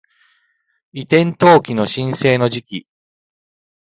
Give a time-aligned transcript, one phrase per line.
[0.93, 2.87] 移転登記の申請の時期